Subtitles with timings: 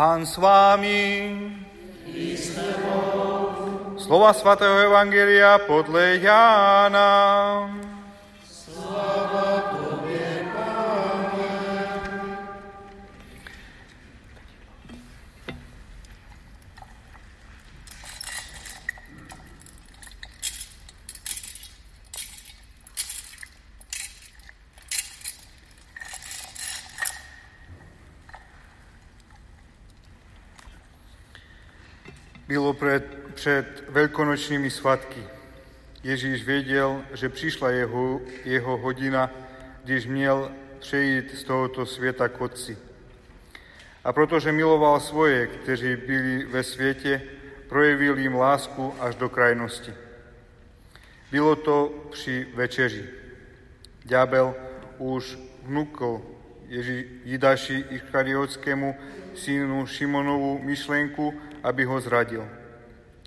[0.00, 1.28] Pán s vámi.
[4.00, 7.10] Slova svatého Evangelia podle Jána.
[32.50, 33.04] Bylo před,
[33.34, 35.22] před velkonočními svatky.
[36.02, 39.30] Ježíš věděl, že přišla jeho, jeho hodina,
[39.84, 42.78] když měl přejít z tohoto světa k Otci.
[44.04, 47.22] A protože miloval svoje, kteří byli ve světě,
[47.68, 49.94] projevil jim lásku až do krajnosti.
[51.30, 53.04] Bylo to při večeři.
[54.04, 54.54] Ďábel
[54.98, 56.22] už vnukl
[56.70, 58.94] Ježí, Jidaši Ischariotskému
[59.34, 61.34] synu Šimonovu myšlenku,
[61.66, 62.46] aby ho zradil.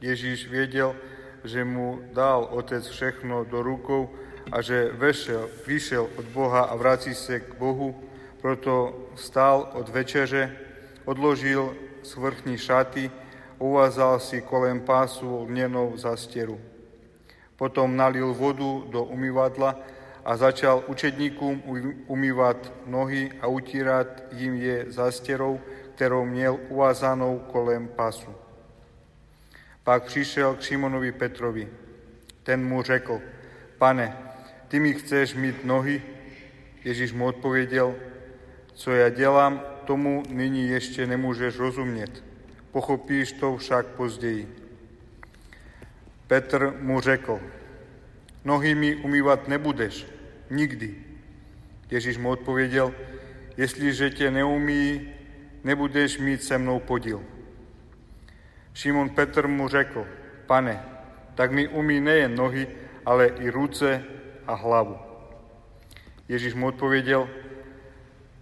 [0.00, 0.96] Ježíš věděl,
[1.44, 4.10] že mu dal Otec všechno do rukou
[4.52, 7.98] a že vešel, vyšel od Boha a vrací se k Bohu,
[8.40, 10.56] proto vstal od večeře,
[11.04, 13.10] odložil svrchní šaty,
[13.58, 16.60] uvázal si kolem pásu lněnou zastěru.
[17.56, 19.78] Potom nalil vodu do umývadla
[20.24, 21.62] a začal učedníkům
[22.06, 25.60] umývat nohy a utírat jim je zastěrou,
[25.94, 28.34] kterou měl uvázanou kolem pasu.
[29.84, 31.68] Pak přišel k Šimonovi Petrovi.
[32.42, 33.20] Ten mu řekl,
[33.78, 34.16] pane,
[34.68, 36.02] ty mi chceš mít nohy?
[36.84, 37.94] Ježíš mu odpověděl,
[38.74, 42.24] co já dělám, tomu nyní ještě nemůžeš rozumět.
[42.72, 44.48] Pochopíš to však později.
[46.26, 47.40] Petr mu řekl,
[48.44, 50.06] nohy mi umývat nebudeš,
[50.50, 50.94] nikdy.
[51.90, 52.94] Ježíš mu odpověděl,
[53.56, 55.08] jestliže tě neumí,
[55.64, 57.22] nebudeš mít se mnou podíl.
[58.74, 60.06] Šimon Petr mu řekl,
[60.46, 60.82] pane,
[61.34, 62.66] tak mi umí nejen nohy,
[63.06, 64.04] ale i ruce
[64.46, 64.96] a hlavu.
[66.28, 67.28] Ježíš mu odpověděl,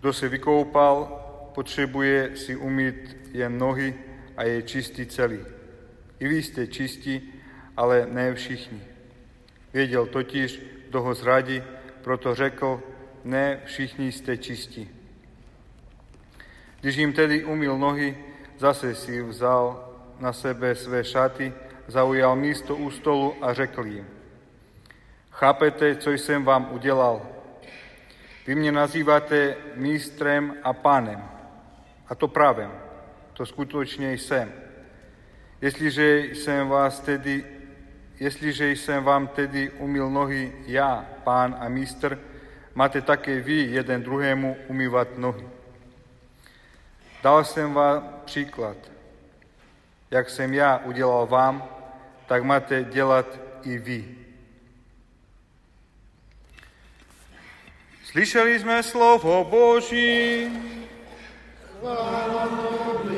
[0.00, 1.20] kdo se vykoupal,
[1.54, 3.94] potřebuje si umít jen nohy
[4.36, 5.40] a je čistý celý.
[6.20, 7.34] I vy jste čistí,
[7.76, 8.93] ale ne všichni.
[9.74, 11.62] Věděl totiž, kdo ho zradí,
[12.02, 12.82] proto řekl,
[13.24, 14.90] ne všichni jste čistí.
[16.80, 18.18] Když jim tedy umil nohy,
[18.58, 21.52] zase si vzal na sebe své šaty,
[21.86, 24.06] zaujal místo u stolu a řekl jim,
[25.30, 27.26] chápete, co jsem vám udělal?
[28.46, 31.28] Vy mě nazýváte mistrem a pánem.
[32.08, 32.72] A to právem.
[33.32, 34.52] To skutečně jsem.
[35.60, 37.44] Jestliže jsem, vás tedy,
[38.20, 42.18] jestliže jsem vám tedy umil nohy já, pán a mistr,
[42.74, 45.48] máte také vy jeden druhému umývat nohy.
[47.22, 48.76] Dal jsem vám příklad.
[50.10, 51.68] Jak jsem já udělal vám,
[52.26, 53.26] tak máte dělat
[53.62, 54.04] i vy.
[58.04, 60.48] Slyšeli jsme slovo Boží.
[61.80, 63.13] Chvála Tobě,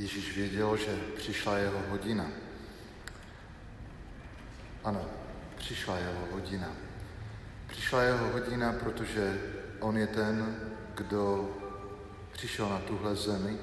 [0.00, 2.26] Ježíš věděl, že přišla jeho hodina.
[4.84, 5.06] Ano,
[5.56, 6.68] přišla jeho hodina.
[7.66, 9.40] Přišla jeho hodina, protože
[9.80, 10.56] on je ten,
[10.94, 11.50] kdo
[12.32, 13.58] přišel na tuhle zemi,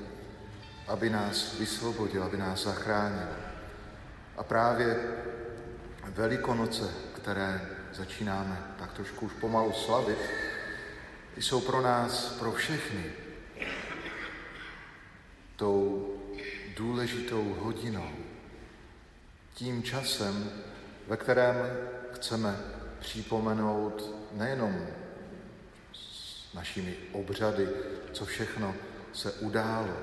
[0.88, 3.30] aby nás vysvobodil, aby nás zachránil.
[4.38, 4.98] A právě
[6.04, 10.18] Velikonoce, které začínáme tak trošku už pomalu slavit,
[11.38, 13.04] jsou pro nás, pro všechny,
[15.56, 16.07] tou
[16.78, 18.12] důležitou hodinou,
[19.54, 20.52] tím časem,
[21.08, 21.56] ve kterém
[22.14, 22.60] chceme
[23.00, 24.88] připomenout nejenom
[25.94, 27.68] s našimi obřady,
[28.14, 28.76] co všechno
[29.14, 29.98] se událo,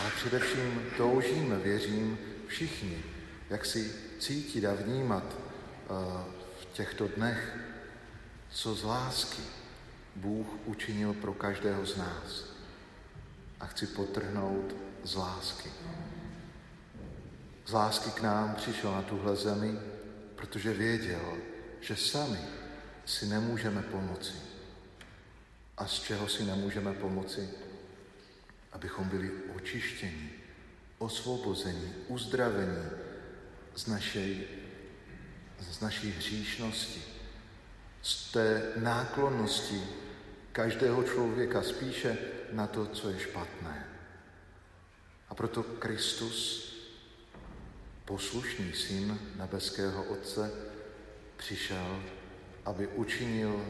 [0.00, 3.04] ale především toužíme, věřím, všichni,
[3.50, 5.88] jak si cítit a vnímat eh,
[6.60, 7.56] v těchto dnech,
[8.50, 9.42] co z lásky
[10.16, 12.57] Bůh učinil pro každého z nás.
[13.60, 14.74] A chci potrhnout
[15.04, 15.70] z lásky.
[17.66, 19.78] Z lásky k nám přišel na tuhle zemi,
[20.36, 21.36] protože věděl,
[21.80, 22.38] že sami
[23.06, 24.34] si nemůžeme pomoci.
[25.76, 27.50] A z čeho si nemůžeme pomoci?
[28.72, 30.30] Abychom byli očištěni,
[30.98, 32.90] osvobozeni, uzdraveni
[33.74, 34.46] z, našej,
[35.70, 37.02] z naší hříšnosti,
[38.02, 39.82] z z té náklonnosti
[40.52, 42.18] každého člověka spíše
[42.52, 43.86] na to, co je špatné.
[45.28, 46.68] A proto Kristus,
[48.04, 50.50] poslušný syn nebeského Otce,
[51.36, 52.02] přišel,
[52.64, 53.66] aby učinil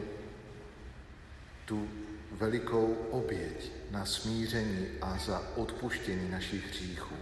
[1.65, 1.89] tu
[2.31, 7.15] velikou oběť na smíření a za odpuštění našich hříchů.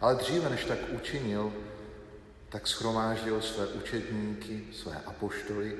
[0.00, 1.52] Ale dříve, než tak učinil,
[2.48, 5.76] tak schromáždil své učedníky, své apoštoly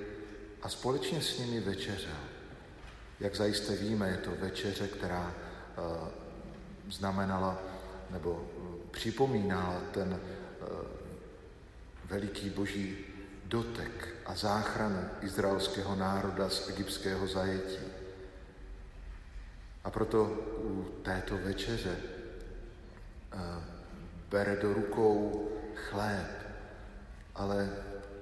[0.62, 2.29] a společně s nimi večeřel.
[3.20, 5.34] Jak zajisté víme, je to večeře, která
[5.78, 6.08] uh,
[6.90, 7.58] znamenala
[8.10, 10.68] nebo uh, připomínala ten uh,
[12.04, 12.98] veliký boží
[13.44, 17.86] dotek a záchranu izraelského národa z egyptského zajetí.
[19.84, 20.24] A proto
[20.62, 21.96] u této večeře
[24.30, 26.28] bere do rukou chléb,
[27.34, 27.70] ale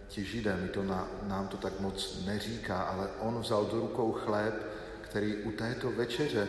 [0.09, 4.13] ti židé, mi to na, nám to tak moc neříká, ale on vzal do rukou
[4.13, 4.55] chléb,
[5.09, 6.49] který u této večeře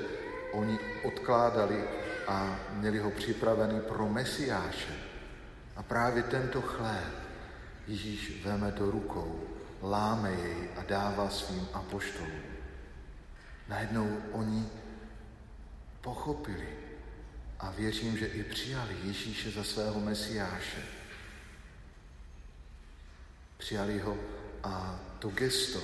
[0.52, 1.84] oni odkládali
[2.28, 4.94] a měli ho připravený pro Mesiáše.
[5.76, 7.14] A právě tento chléb
[7.88, 9.44] Ježíš veme do rukou,
[9.82, 12.42] láme jej a dává svým apoštolům.
[13.68, 14.70] Najednou oni
[16.02, 16.70] pochopili
[17.60, 20.82] a věřím, že i přijali Ježíše za svého Mesiáše.
[23.58, 24.18] Přijali ho
[24.64, 25.80] a to gesto,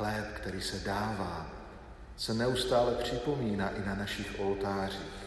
[0.00, 1.46] chléb, který se dává,
[2.16, 5.20] se neustále připomíná i na našich oltářích.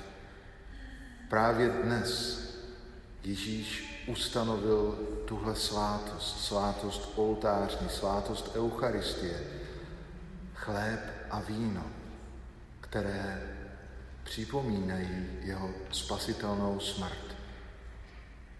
[1.30, 2.40] Právě dnes
[3.24, 9.40] Ježíš ustanovil tuhle svátost, svátost oltářní, svátost Eucharistie,
[10.54, 11.00] chléb
[11.32, 11.84] a víno,
[12.82, 13.42] které
[14.24, 17.36] připomínají jeho spasitelnou smrt.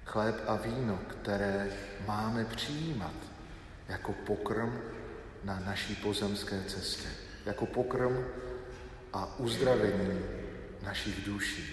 [0.06, 1.68] Chléb a víno, které
[2.08, 3.14] máme přijímat
[3.90, 4.93] jako pokrm
[5.44, 7.08] na naší pozemské cestě,
[7.46, 8.26] jako pokrm
[9.14, 10.20] a uzdravení
[10.82, 11.64] našich duší.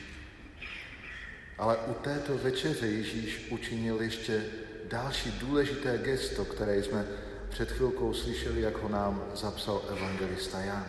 [1.58, 4.44] Ale u této večeře Ježíš učinil ještě
[4.88, 7.06] další důležité gesto, které jsme
[7.48, 10.86] před chvilkou slyšeli, jak ho nám zapsal evangelista Jan.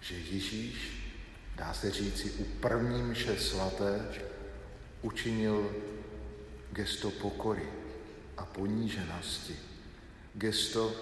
[0.00, 1.00] Že Ježíš,
[1.56, 4.08] dá se říci, u první mše svaté
[5.02, 5.76] učinil
[6.72, 7.68] gesto pokory
[8.36, 9.56] a poníženosti,
[10.34, 10.94] gesto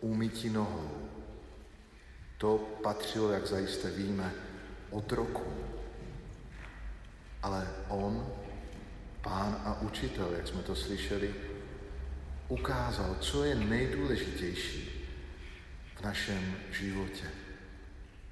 [0.00, 0.90] umytí nohou.
[2.38, 4.34] To patřilo, jak zajisté víme,
[4.90, 5.42] otroku.
[7.42, 8.26] Ale on,
[9.22, 11.34] pán a učitel, jak jsme to slyšeli,
[12.48, 15.06] ukázal, co je nejdůležitější
[15.94, 17.24] v našem životě.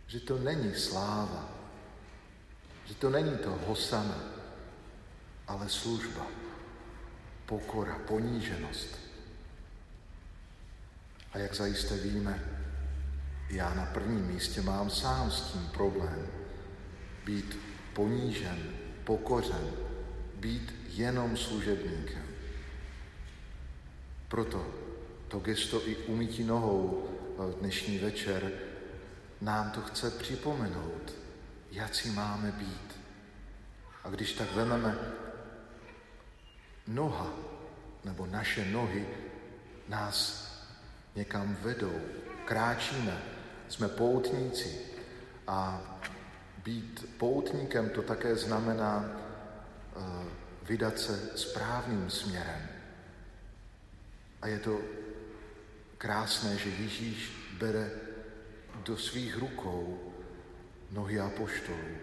[0.07, 1.49] Že to není sláva,
[2.85, 4.21] že to není to hosana,
[5.47, 6.27] ale služba,
[7.47, 9.04] pokora, poníženost.
[11.35, 12.45] A jak zajisté víme,
[13.51, 16.27] já na prvním místě mám sám s tím problém.
[17.25, 17.59] Být
[17.93, 18.59] ponížen,
[19.05, 19.71] pokořen,
[20.35, 22.23] být jenom služebníkem.
[24.29, 24.75] Proto
[25.29, 27.09] to gesto i umytí nohou
[27.39, 28.53] v dnešní večer
[29.41, 31.15] nám to chce připomenout,
[31.93, 33.01] si máme být.
[34.05, 34.99] A když tak vememe
[36.87, 37.35] noha
[38.05, 39.07] nebo naše nohy
[39.89, 40.54] nás
[41.17, 42.01] někam vedou,
[42.45, 43.23] kráčíme,
[43.69, 44.81] jsme poutníci
[45.47, 45.83] a
[46.65, 49.11] být poutníkem to také znamená
[49.97, 50.05] uh,
[50.63, 52.69] vydat se správným směrem.
[54.43, 54.81] A je to
[55.99, 57.91] krásné, že Ježíš bere
[58.85, 60.13] do svých rukou
[60.91, 61.97] nohy apoštolů.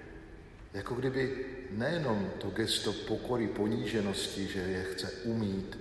[0.73, 5.79] Jako kdyby nejenom to gesto pokory, poníženosti, že je chce umít,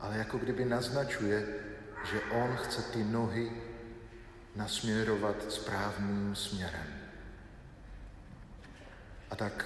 [0.00, 1.65] ale jako kdyby naznačuje,
[2.10, 3.52] že on chce ty nohy
[4.56, 6.86] nasměrovat správným směrem.
[9.30, 9.64] A tak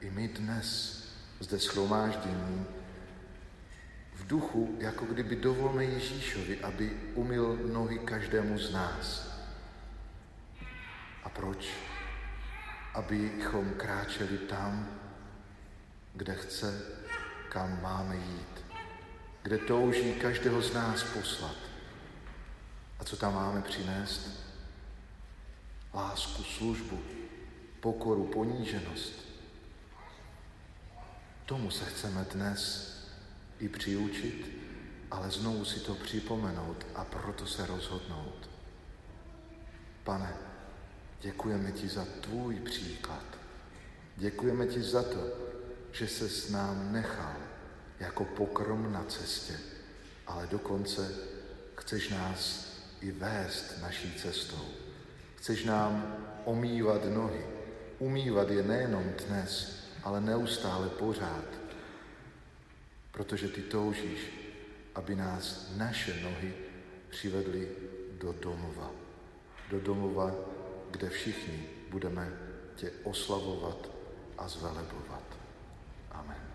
[0.00, 0.98] i my dnes
[1.40, 2.66] zde schromáždění
[4.14, 9.28] v duchu, jako kdyby dovolme Ježíšovi, aby umil nohy každému z nás.
[11.24, 11.68] A proč?
[12.94, 14.88] Abychom kráčeli tam,
[16.14, 16.82] kde chce,
[17.48, 18.57] kam máme jít,
[19.48, 21.56] kde touží každého z nás poslat.
[22.98, 24.44] A co tam máme přinést?
[25.94, 27.00] Lásku, službu,
[27.80, 29.12] pokoru, poníženost.
[31.46, 32.92] Tomu se chceme dnes
[33.58, 34.46] i přiučit,
[35.10, 38.50] ale znovu si to připomenout a proto se rozhodnout.
[40.04, 40.36] Pane,
[41.20, 43.24] děkujeme ti za tvůj příklad.
[44.16, 45.24] Děkujeme ti za to,
[45.92, 47.47] že se s nám nechal
[48.00, 49.58] jako pokrm na cestě
[50.28, 51.14] ale dokonce
[51.76, 52.68] chceš nás
[53.00, 54.64] i vést naší cestou.
[55.36, 57.46] Chceš nám omývat nohy,
[57.98, 61.44] umývat je nejenom dnes, ale neustále pořád,
[63.12, 64.20] protože ty toužíš,
[64.94, 66.54] aby nás naše nohy
[67.08, 67.68] přivedly
[68.20, 68.90] do domova.
[69.70, 70.34] Do domova,
[70.90, 72.32] kde všichni budeme
[72.76, 73.88] tě oslavovat
[74.38, 75.24] a zvelebovat.
[76.10, 76.47] Amen.